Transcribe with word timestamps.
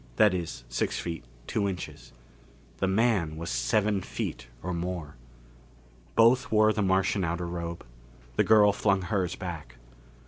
That 0.15 0.33
is, 0.33 0.63
six 0.67 0.97
feet, 0.99 1.23
two 1.45 1.69
inches. 1.69 2.11
The 2.77 2.87
man 2.87 3.37
was 3.37 3.51
seven 3.51 4.01
feet 4.01 4.47
or 4.63 4.73
more. 4.73 5.13
Both 6.15 6.51
wore 6.51 6.73
the 6.73 6.81
Martian 6.81 7.23
outer 7.23 7.45
robe. 7.45 7.85
The 8.35 8.43
girl 8.43 8.73
flung 8.73 9.03
hers 9.03 9.35
back. 9.35 9.75